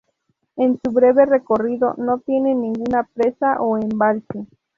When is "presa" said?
3.13-3.61